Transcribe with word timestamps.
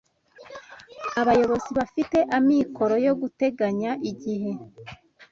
Abayobozi 1.21 1.69
bafite 1.79 2.17
amikoro 2.37 2.95
yo 3.05 3.13
guteganya 3.21 3.91
igihe 4.09 4.51